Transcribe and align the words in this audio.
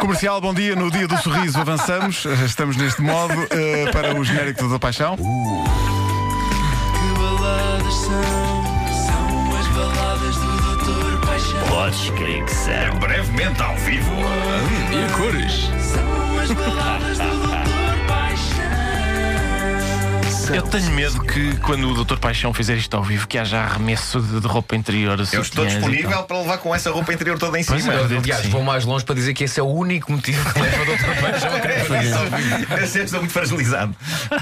Comercial, 0.00 0.40
bom 0.40 0.54
dia. 0.54 0.76
No 0.76 0.90
dia 0.90 1.06
do 1.08 1.16
sorriso 1.18 1.58
avançamos. 1.58 2.24
Estamos 2.44 2.76
neste 2.76 3.02
modo 3.02 3.34
eh, 3.50 3.90
para 3.92 4.18
o 4.18 4.24
genérico 4.24 4.68
da 4.68 4.78
paixão. 4.78 5.16
Que 5.16 5.22
baladas 7.20 7.94
são? 7.94 8.64
São 9.06 9.56
as 9.58 9.66
baladas 9.68 10.36
do 10.36 10.56
Doutor 10.62 11.20
Paixão. 11.26 11.68
Podes 11.68 12.10
crer 12.10 12.44
que 12.44 12.52
são. 12.52 12.98
Brevemente 13.00 13.62
ao 13.62 13.76
vivo. 13.76 14.12
E 14.92 15.04
a 15.04 15.16
cores? 15.16 15.70
São 15.80 16.40
as 16.40 16.50
baladas 16.52 17.18
do 17.18 17.24
Doutor 17.24 17.77
Paixão. 20.48 20.54
Eu 20.56 20.62
tenho 20.62 20.90
medo 20.92 21.20
que 21.22 21.56
quando 21.58 21.90
o 21.90 22.04
Dr. 22.04 22.18
Paixão 22.18 22.52
fizer 22.54 22.76
isto 22.76 22.94
ao 22.96 23.02
vivo, 23.04 23.26
que 23.28 23.38
haja 23.38 23.58
arremesso 23.60 24.20
de, 24.20 24.40
de 24.40 24.46
roupa 24.46 24.74
interior. 24.76 25.18
Eu 25.32 25.42
estou 25.42 25.66
disponível 25.66 26.10
tal. 26.10 26.24
para 26.24 26.38
levar 26.38 26.58
com 26.58 26.74
essa 26.74 26.90
roupa 26.90 27.12
interior 27.12 27.38
toda 27.38 27.58
em 27.58 27.64
Pois 27.64 27.82
cima. 27.82 27.94
é, 27.94 28.16
Aliás, 28.16 28.46
vou 28.46 28.62
mais 28.62 28.84
longe 28.84 29.04
para 29.04 29.14
dizer 29.14 29.34
que 29.34 29.44
esse 29.44 29.60
é 29.60 29.62
o 29.62 29.66
único 29.66 30.10
motivo 30.12 30.52
que 30.52 30.60
leva 30.60 30.82
o 30.82 30.86
Dr. 30.86 31.20
Paixão 31.20 31.54
a 31.54 31.60
querer 31.60 31.84
fazer 31.84 32.04
isso. 32.08 32.18
Eu 32.72 32.86
sempre 32.86 33.02
estou 33.02 33.20
muito 33.20 33.32
fragilizado. 33.32 33.94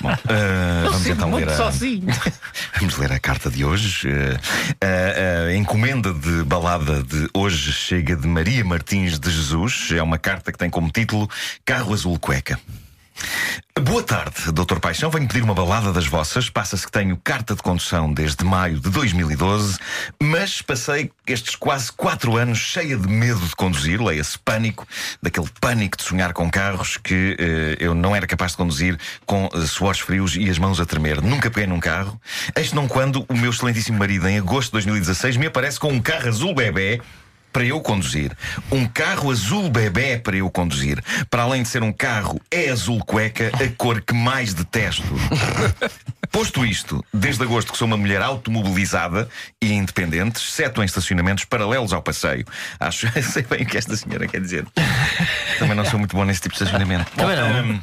Bom, 0.00 0.10
eh, 0.28 0.82
vamos 0.84 1.06
então 1.06 1.34
ler 1.34 1.48
a, 1.48 1.52
vamos 2.78 2.96
ler 2.98 3.12
a 3.12 3.18
carta 3.18 3.50
de 3.50 3.64
hoje. 3.64 4.08
Eh, 4.08 4.36
a- 4.80 5.48
a 5.48 5.54
encomenda 5.56 6.12
de 6.12 6.42
balada 6.44 7.02
de 7.02 7.28
hoje 7.34 7.72
chega 7.72 8.16
de 8.16 8.26
Maria 8.26 8.64
Martins 8.64 9.18
de 9.18 9.30
Jesus. 9.30 9.88
É 9.92 10.02
uma 10.02 10.18
carta 10.18 10.50
que 10.52 10.58
tem 10.58 10.68
como 10.70 10.90
título 10.90 11.28
Carro 11.64 11.92
Azul 11.92 12.18
Cueca. 12.18 12.58
Boa 13.92 14.02
tarde, 14.02 14.50
Dr. 14.50 14.78
Paixão. 14.80 15.10
Venho 15.10 15.28
pedir 15.28 15.42
uma 15.42 15.52
balada 15.52 15.92
das 15.92 16.06
vossas. 16.06 16.48
Passa-se 16.48 16.86
que 16.86 16.90
tenho 16.90 17.14
carta 17.22 17.54
de 17.54 17.60
condução 17.60 18.10
desde 18.10 18.42
maio 18.42 18.80
de 18.80 18.88
2012, 18.88 19.76
mas 20.18 20.62
passei 20.62 21.12
estes 21.26 21.54
quase 21.56 21.92
quatro 21.92 22.38
anos 22.38 22.56
cheia 22.56 22.96
de 22.96 23.06
medo 23.06 23.40
de 23.40 23.54
conduzir, 23.54 24.00
leia-se 24.00 24.38
pânico, 24.38 24.88
daquele 25.20 25.46
pânico 25.60 25.98
de 25.98 26.04
sonhar 26.04 26.32
com 26.32 26.50
carros 26.50 26.96
que 26.96 27.36
eh, 27.38 27.76
eu 27.80 27.94
não 27.94 28.16
era 28.16 28.26
capaz 28.26 28.52
de 28.52 28.56
conduzir 28.56 28.98
com 29.26 29.50
eh, 29.52 29.66
suores 29.66 30.00
frios 30.00 30.36
e 30.36 30.48
as 30.48 30.56
mãos 30.56 30.80
a 30.80 30.86
tremer. 30.86 31.20
Nunca 31.20 31.50
peguei 31.50 31.66
num 31.66 31.78
carro. 31.78 32.18
Eis 32.56 32.72
não 32.72 32.88
quando 32.88 33.26
o 33.28 33.36
meu 33.36 33.50
excelentíssimo 33.50 33.98
marido, 33.98 34.26
em 34.26 34.38
agosto 34.38 34.68
de 34.68 34.72
2016, 34.86 35.36
me 35.36 35.48
aparece 35.48 35.78
com 35.78 35.92
um 35.92 36.00
carro 36.00 36.30
azul 36.30 36.54
bebê 36.54 36.98
para 37.52 37.64
eu 37.64 37.80
conduzir. 37.80 38.36
Um 38.70 38.86
carro 38.86 39.30
azul 39.30 39.68
bebê 39.68 40.18
para 40.18 40.36
eu 40.36 40.50
conduzir. 40.50 41.02
Para 41.30 41.42
além 41.42 41.62
de 41.62 41.68
ser 41.68 41.82
um 41.82 41.92
carro, 41.92 42.40
é 42.50 42.70
azul 42.70 43.04
cueca, 43.04 43.50
a 43.54 43.68
cor 43.76 44.00
que 44.00 44.14
mais 44.14 44.54
detesto. 44.54 45.02
Posto 46.30 46.64
isto, 46.64 47.04
desde 47.12 47.42
agosto 47.42 47.72
que 47.72 47.78
sou 47.78 47.86
uma 47.86 47.96
mulher 47.96 48.22
automobilizada 48.22 49.28
e 49.60 49.70
independente, 49.70 50.40
exceto 50.40 50.80
em 50.80 50.86
estacionamentos 50.86 51.44
paralelos 51.44 51.92
ao 51.92 52.00
passeio. 52.00 52.46
Acho, 52.80 53.06
sei 53.22 53.42
bem 53.42 53.62
o 53.62 53.66
que 53.66 53.76
esta 53.76 53.94
senhora 53.96 54.26
quer 54.26 54.40
dizer. 54.40 54.66
Também 55.62 55.76
não 55.76 55.84
sou 55.84 55.98
muito 55.98 56.16
bom 56.16 56.24
nesse 56.24 56.40
tipo 56.40 56.54
de 56.56 56.62
estacionamento. 56.62 57.10
Também 57.12 57.36
não. 57.36 57.74
Hum, 57.74 57.80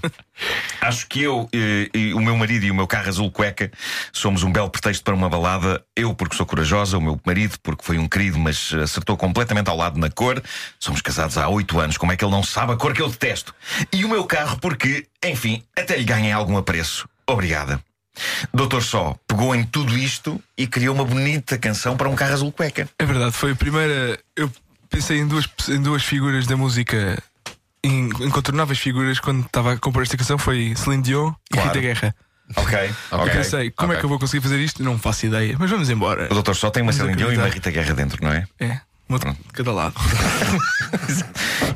Acho 0.81 1.07
que 1.07 1.23
eu, 1.23 1.49
eh, 1.53 1.89
e 1.93 2.13
o 2.13 2.19
meu 2.19 2.35
marido 2.37 2.65
e 2.65 2.71
o 2.71 2.75
meu 2.75 2.85
carro 2.87 3.07
azul 3.07 3.31
cueca 3.31 3.71
somos 4.11 4.43
um 4.43 4.51
belo 4.51 4.69
pretexto 4.69 5.03
para 5.03 5.13
uma 5.13 5.29
balada. 5.29 5.83
Eu, 5.95 6.13
porque 6.13 6.35
sou 6.35 6.45
corajosa, 6.45 6.97
o 6.97 7.01
meu 7.01 7.19
marido, 7.25 7.57
porque 7.63 7.83
foi 7.83 7.97
um 7.97 8.07
querido, 8.07 8.37
mas 8.37 8.73
acertou 8.73 9.15
completamente 9.17 9.69
ao 9.69 9.77
lado 9.77 9.99
na 9.99 10.09
cor. 10.09 10.41
Somos 10.79 11.01
casados 11.01 11.37
há 11.37 11.47
oito 11.47 11.79
anos, 11.79 11.97
como 11.97 12.11
é 12.11 12.17
que 12.17 12.23
ele 12.23 12.31
não 12.31 12.43
sabe 12.43 12.73
a 12.73 12.75
cor 12.75 12.93
que 12.93 13.01
eu 13.01 13.09
detesto? 13.09 13.53
E 13.91 14.03
o 14.03 14.09
meu 14.09 14.25
carro, 14.25 14.57
porque, 14.59 15.07
enfim, 15.23 15.63
até 15.77 15.97
lhe 15.97 16.03
ganhei 16.03 16.31
algum 16.31 16.57
apreço. 16.57 17.07
Obrigada. 17.27 17.79
Doutor 18.53 18.83
Só 18.83 19.15
pegou 19.27 19.55
em 19.55 19.63
tudo 19.63 19.97
isto 19.97 20.41
e 20.57 20.67
criou 20.67 20.93
uma 20.93 21.05
bonita 21.05 21.57
canção 21.57 21.95
para 21.95 22.09
um 22.09 22.15
carro 22.15 22.33
azul 22.33 22.51
cueca. 22.51 22.89
É 22.97 23.05
verdade, 23.05 23.31
foi 23.31 23.51
a 23.51 23.55
primeira. 23.55 24.19
Eu 24.35 24.51
pensei 24.89 25.19
em 25.19 25.27
duas, 25.27 25.47
em 25.69 25.81
duas 25.81 26.03
figuras 26.03 26.47
da 26.47 26.57
música, 26.57 27.21
incontornáveis 27.83 28.79
figuras, 28.79 29.19
quando 29.19 29.45
estava 29.45 29.73
a 29.73 29.77
compor 29.77 30.03
esta 30.03 30.17
canção: 30.17 30.37
foi 30.37 30.73
Celine 30.75 31.03
Dion 31.03 31.31
e 31.51 31.53
Claro. 31.53 31.67
Rita 31.69 31.79
Guerra. 31.81 32.15
Ok, 32.55 32.89
ok. 33.11 33.31
Pensei, 33.31 33.69
como 33.71 33.93
é 33.93 33.97
que 33.97 34.03
eu 34.03 34.09
vou 34.09 34.17
conseguir 34.17 34.41
fazer 34.41 34.59
isto? 34.59 34.81
Não 34.83 34.97
faço 34.97 35.25
ideia, 35.27 35.55
mas 35.59 35.69
vamos 35.69 35.89
embora. 35.89 36.25
O 36.25 36.33
Doutor 36.33 36.55
Só 36.55 36.71
tem 36.71 36.81
uma 36.81 36.91
Celine 36.91 37.15
Dion 37.15 37.31
e 37.31 37.37
uma. 37.37 37.47
Rita 37.47 37.69
Guerra 37.69 37.93
dentro, 37.93 38.23
não 38.23 38.31
é? 38.31 38.45
É, 38.59 38.79
uma 39.07 39.19
de 39.19 39.25
cada 39.53 39.71
lado. 39.71 39.93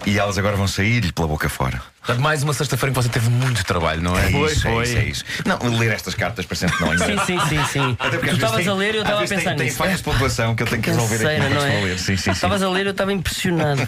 E 0.05 0.19
elas 0.19 0.37
agora 0.37 0.57
vão 0.57 0.67
sair-lhe 0.67 1.13
pela 1.13 1.29
boca 1.29 1.47
fora. 1.47 1.81
Portanto, 1.99 2.21
mais 2.21 2.43
uma 2.43 2.53
sexta-feira 2.53 2.91
em 2.91 2.93
que 2.93 3.01
você 3.01 3.07
teve 3.07 3.29
muito 3.29 3.63
trabalho, 3.63 4.01
não 4.01 4.17
é? 4.19 4.27
É 4.27 4.31
Foi, 4.31 4.51
isso, 4.51 4.67
é 4.67 4.71
foi. 4.71 4.83
isso, 4.83 4.97
é 4.97 5.05
isso. 5.05 5.23
Não, 5.45 5.77
ler 5.77 5.91
estas 5.93 6.13
cartas 6.13 6.45
parece 6.45 6.65
que 6.65 6.81
não 6.81 6.91
é 6.93 6.97
Sim, 6.97 7.17
sim, 7.25 7.39
sim, 7.47 7.65
sim. 7.71 7.95
Até 7.99 8.17
porque 8.17 8.31
Tu 8.31 8.35
estavas 8.35 8.57
tem- 8.57 8.67
a 8.67 8.73
ler 8.73 8.95
e 8.95 8.97
eu 8.97 9.01
estava 9.03 9.19
a 9.23 9.27
pensar 9.27 9.35
tem, 9.51 9.55
tem 9.55 9.65
nisso. 9.67 9.77
falhas 9.77 9.97
de 9.99 10.03
pontuação 10.03 10.55
que 10.55 10.63
eu 10.63 10.67
tenho 10.67 10.81
que 10.81 10.89
resolver 10.89 11.15
aqui 11.15 11.23
Canseira, 11.23 11.49
não 11.49 11.65
é? 11.65 11.81
ler. 11.85 11.99
Sim, 11.99 12.17
sim, 12.17 12.23
sim. 12.23 12.31
Estavas 12.31 12.61
a 12.61 12.69
ler, 12.69 12.85
eu 12.85 12.91
estava 12.91 13.13
impressionado. 13.13 13.87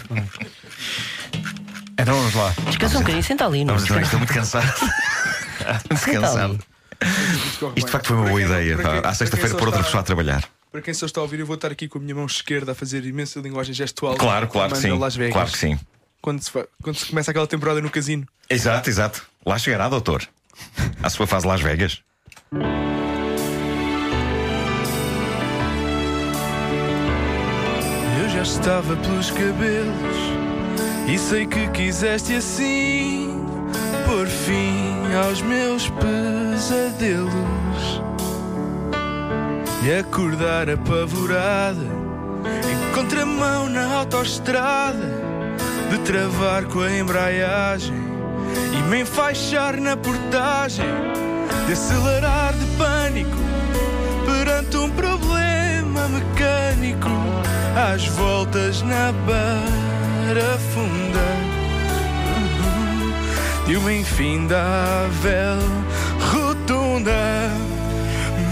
Então 1.98 2.14
vamos 2.14 2.34
lá. 2.34 2.54
Descansa 2.66 2.96
um 2.96 3.00
bocadinho, 3.00 3.22
senta 3.22 3.46
ali. 3.46 3.64
não? 3.64 3.74
Vamos 3.78 3.90
estou 4.02 4.18
muito 4.18 4.32
cansado. 4.32 4.66
muito 5.90 5.96
Senta 6.04 6.20
cansado. 6.20 6.52
ali. 6.52 6.60
Isto 7.76 7.86
de 7.86 7.90
facto 7.92 8.06
foi 8.08 8.16
uma 8.16 8.28
boa 8.28 8.42
ideia. 8.42 8.76
pá. 8.78 9.08
À 9.08 9.14
sexta-feira 9.14 9.54
pôr 9.54 9.68
outra 9.68 9.82
pessoa 9.82 10.00
a 10.00 10.04
trabalhar. 10.04 10.44
Para 10.72 10.82
quem 10.82 10.92
só 10.92 11.06
está 11.06 11.20
a 11.20 11.22
ouvir, 11.22 11.40
eu 11.40 11.46
vou 11.46 11.54
estar 11.54 11.70
aqui 11.72 11.88
com 11.88 11.98
a 11.98 12.00
minha 12.02 12.14
mão 12.14 12.26
esquerda 12.26 12.72
a 12.72 12.74
fazer 12.74 13.04
imensa 13.06 13.40
linguagem 13.40 13.74
gestual. 13.74 14.14
Claro, 14.16 14.46
claro 14.48 14.72
que 14.72 14.78
sim. 14.78 14.90
Las 14.98 15.16
Vegas. 15.16 15.32
Claro 15.32 15.50
que 15.50 15.58
sim. 15.58 15.78
Quando 16.20 16.42
se, 16.42 16.50
fa- 16.50 16.66
quando 16.82 16.96
se 16.96 17.06
começa 17.06 17.30
aquela 17.30 17.46
temporada 17.46 17.80
no 17.80 17.88
casino. 17.90 18.26
Exato, 18.50 18.90
exato. 18.90 19.22
Lá 19.44 19.58
chegará, 19.58 19.88
doutor. 19.88 20.26
À 21.02 21.08
sua 21.08 21.26
fase 21.26 21.46
Las 21.46 21.60
Vegas. 21.60 22.02
Eu 28.22 28.28
já 28.30 28.42
estava 28.42 28.96
pelos 28.96 29.30
cabelos 29.30 30.16
e 31.06 31.18
sei 31.18 31.46
que 31.46 31.68
quiseste 31.68 32.34
assim 32.34 33.44
pôr 34.06 34.26
fim 34.26 35.14
aos 35.14 35.40
meus 35.40 35.88
pesadelos. 35.88 37.32
E 39.84 39.98
acordar 39.98 40.68
apavorada 40.68 41.80
em 42.44 42.94
contramão 42.94 43.68
na 43.68 43.98
autoestrada 43.98 45.26
de 45.90 45.98
travar 45.98 46.64
com 46.64 46.80
a 46.80 46.90
embreagem 46.90 47.94
e 48.72 48.82
me 48.88 49.02
enfaixar 49.02 49.80
na 49.80 49.96
portagem 49.96 50.86
de 51.66 51.72
acelerar 51.72 52.52
de 52.52 52.66
pânico 52.76 53.36
perante 54.24 54.76
um 54.76 54.90
problema 54.90 56.08
mecânico 56.08 57.10
às 57.76 58.06
voltas 58.08 58.82
na 58.82 59.12
barafunda 60.26 61.24
de 63.66 63.76
uma 63.76 63.92
infindável 63.92 65.58
rotunda. 66.32 67.50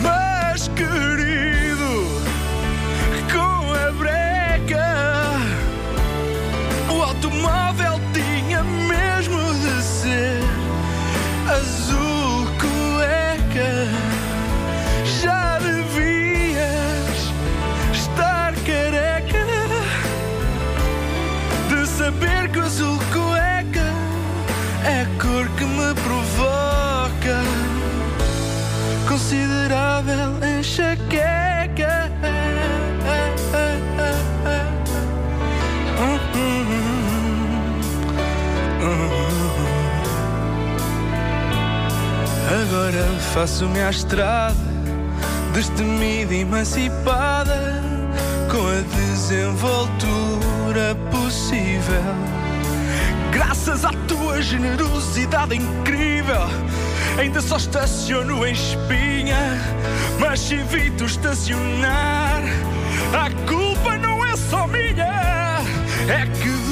Mas 0.00 0.68
querido, 0.68 1.23
Agora 42.74 43.06
faço-me 43.32 43.80
à 43.80 43.88
estrada, 43.88 44.56
destemida 45.52 46.34
e 46.34 46.40
emancipada, 46.40 47.80
com 48.50 48.66
a 48.66 48.80
desenvoltura 48.96 50.96
possível. 51.08 52.02
Graças 53.30 53.84
à 53.84 53.92
tua 54.08 54.42
generosidade 54.42 55.54
incrível, 55.54 56.48
ainda 57.16 57.40
só 57.40 57.58
estaciono 57.58 58.44
em 58.44 58.52
espinha, 58.52 59.38
mas 60.18 60.50
evito 60.50 61.04
estacionar. 61.04 62.42
A 63.12 63.30
culpa 63.48 63.96
não 63.98 64.26
é 64.26 64.36
só 64.36 64.66
minha, 64.66 65.60
é 66.08 66.26
que 66.42 66.63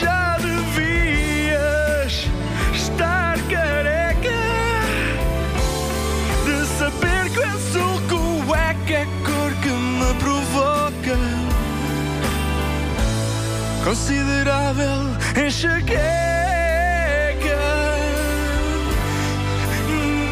Já 0.00 0.36
devias 0.38 2.14
estar 2.74 3.36
careca 3.48 4.40
de 6.44 6.66
saber 6.78 7.30
que 7.32 7.40
o 7.40 7.44
azul 7.44 8.00
cueca 8.46 8.92
é 8.92 9.02
a 9.02 9.06
cor 9.26 9.52
que 9.62 9.68
me 9.68 10.14
provoca 10.14 11.16
considerável 13.84 15.00
enxaqueca. 15.36 16.00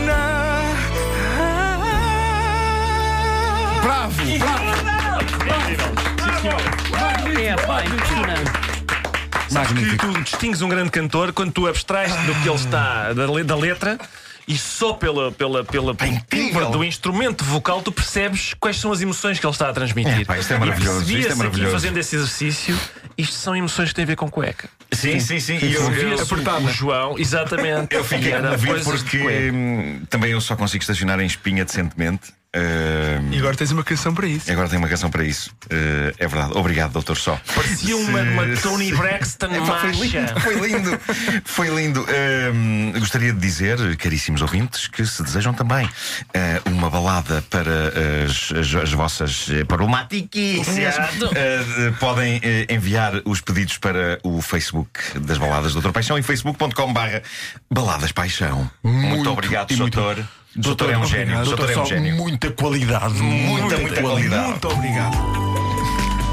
Na- 0.07 0.75
Bravo! 3.83 4.23
É, 7.41 7.57
pá, 7.67 7.85
impressionante. 7.85 8.51
Sabes 9.49 9.73
que 9.73 9.97
tu 9.97 10.21
distingues 10.23 10.61
um 10.63 10.69
grande 10.69 10.91
cantor 10.91 11.33
quando 11.33 11.53
tu 11.53 11.67
abstrais 11.67 12.13
do 12.27 12.35
que 12.43 12.49
ele 12.49 12.57
está, 12.57 13.13
da, 13.13 13.27
le- 13.27 13.45
da 13.45 13.57
letra. 13.57 13.99
E 14.47 14.57
só 14.57 14.95
pela, 14.95 15.31
pela, 15.31 15.63
pela 15.63 15.93
incrível. 15.93 16.23
timbre 16.29 16.65
do 16.71 16.83
instrumento 16.83 17.45
vocal 17.45 17.83
tu 17.83 17.93
percebes 17.93 18.55
quais 18.59 18.79
são 18.79 18.91
as 18.91 19.03
emoções 19.03 19.39
que 19.39 19.45
ele 19.45 19.53
está 19.53 19.69
a 19.69 19.73
transmitir. 19.75 20.21
É, 20.23 20.25
pá, 20.25 20.39
isto 20.39 20.53
é 20.55 20.57
E 20.57 20.59
maravilhoso, 20.61 20.99
percebia-se 21.01 21.19
isto 21.21 21.29
é 21.29 21.33
aqui 21.33 21.39
maravilhoso. 21.39 21.73
fazendo 21.73 21.97
esse 21.99 22.17
exercício, 22.17 22.79
isto 23.19 23.35
são 23.35 23.55
emoções 23.55 23.91
que 23.91 23.95
têm 23.95 24.05
a 24.05 24.07
ver 24.07 24.17
com 24.17 24.31
cueca. 24.31 24.71
Sim, 24.91 25.21
sim, 25.21 25.39
sim. 25.39 25.59
E 25.61 25.75
eu, 25.75 25.83
eu, 25.83 25.91
Via-se 26.17 26.33
o, 26.33 26.65
o 26.65 26.71
João, 26.71 27.19
exatamente. 27.19 27.95
eu 27.95 28.03
fiquei 28.03 28.31
E 28.31 28.33
a 28.33 28.37
era 28.39 28.57
de 28.57 28.67
porque 28.85 29.19
cueca. 29.19 29.53
hum, 29.55 30.01
também 30.09 30.31
eu 30.31 30.41
só 30.41 30.57
consigo 30.57 30.81
estacionar 30.83 31.21
em 31.21 31.27
espinha 31.27 31.63
decentemente. 31.67 32.33
Hum, 32.57 33.29
E 33.31 33.39
agora 33.39 33.55
tens 33.55 33.71
uma 33.73 33.85
canção 33.85 34.15
para 34.15 34.27
isso. 34.27 34.49
e 34.49 34.53
agora 34.53 34.69
tenho 34.69 34.81
uma 34.81 34.89
canção 34.89 35.11
para 35.11 35.23
isso. 35.23 35.51
Uh, 35.67 36.15
é 36.19 36.27
verdade. 36.27 36.57
Obrigado, 36.57 36.93
doutor 36.93 37.17
Só. 37.19 37.39
Parecia 37.55 37.95
uma, 37.97 38.23
uma 38.23 38.57
Tony 38.57 38.91
Braxton 38.93 39.47
Epá, 39.55 39.81
foi 39.81 39.91
lindo, 39.93 40.41
foi 40.41 40.55
lindo, 40.69 41.01
foi 41.45 41.69
lindo. 41.69 42.07
Hum, 42.55 42.93
gostaria 42.99 43.33
de 43.35 43.39
dizer, 43.39 43.97
caríssimos 43.99 44.41
ouvintes, 44.41 44.89
que 44.89 45.05
se 45.05 45.23
desejam 45.23 45.53
também 45.53 45.89
eh, 46.33 46.61
uma 46.67 46.89
balada 46.89 47.43
para 47.51 47.93
as, 48.25 48.51
as- 48.53 48.75
as 48.83 48.93
vossas 48.93 49.47
problemáticas, 49.67 50.67
eh, 50.79 51.93
podem 52.01 52.41
enviar 52.71 53.21
os 53.27 53.41
pedidos 53.43 53.77
para 53.79 54.19
o 54.23 54.41
Facebook 54.41 54.99
das 55.21 55.37
baladas 55.37 55.73
do 55.73 55.75
Doutor 55.83 55.93
Paixão 55.93 56.19
em 56.19 56.23
facebook.com/barra 56.23 57.23
baladas 57.71 58.11
paixão. 58.13 58.71
Muito, 58.83 59.31
obrigado, 59.31 59.71
e 59.73 59.77
muito- 59.77 59.99
doutor. 60.59 60.89
Doutor 60.89 60.91
é 60.91 60.99
um 60.99 61.05
gênio. 61.07 61.35
Doutor, 61.37 61.57
Doutor 61.57 61.71
é 61.71 61.73
um 61.73 61.87
só 61.87 61.95
gênio. 61.95 62.17
muita 62.17 62.51
qualidade. 62.51 63.15
Muita, 63.15 63.79
muita 63.79 64.01
qualidade. 64.03 64.49
Muito 64.51 64.69
obrigado. 64.69 65.17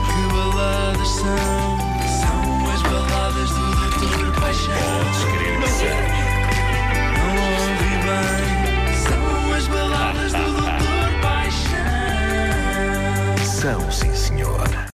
Que 0.08 0.34
baladas 0.34 1.08
são 1.08 1.75